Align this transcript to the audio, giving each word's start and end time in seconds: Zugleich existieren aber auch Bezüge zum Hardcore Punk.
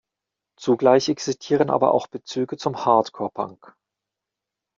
Zugleich 0.59 1.09
existieren 1.09 1.69
aber 1.69 1.93
auch 1.93 2.07
Bezüge 2.07 2.57
zum 2.57 2.85
Hardcore 2.85 3.29
Punk. 3.29 3.75